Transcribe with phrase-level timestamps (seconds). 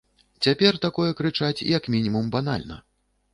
[0.45, 2.81] Цяпер такое крычаць як мінімум банальна.